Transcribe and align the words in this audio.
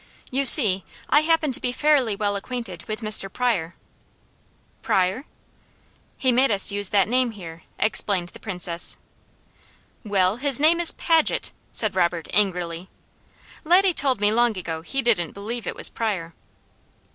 "You 0.31 0.45
see, 0.45 0.83
I 1.11 1.19
happen 1.19 1.51
to 1.51 1.59
be 1.59 1.71
fairly 1.71 2.15
well 2.15 2.35
acquainted 2.35 2.85
with 2.87 3.01
Mr. 3.01 3.31
Pryor." 3.31 3.75
"Pryor?" 4.81 5.25
"He 6.17 6.31
made 6.31 6.49
us 6.49 6.71
use 6.71 6.89
that 6.89 7.07
name 7.07 7.29
here," 7.33 7.61
explained 7.77 8.29
the 8.29 8.39
Princess. 8.39 8.97
"WELL, 10.03 10.37
HIS 10.37 10.59
NAME 10.59 10.79
IS 10.79 10.93
PAGET!" 10.93 11.51
said 11.71 11.95
Robert 11.95 12.27
angrily. 12.33 12.89
Laddie 13.63 13.93
told 13.93 14.19
me 14.19 14.31
long 14.31 14.57
ago 14.57 14.81
he 14.81 15.03
didn't 15.03 15.33
believe 15.33 15.67
it 15.67 15.75
was 15.75 15.87
Pryor. 15.87 16.33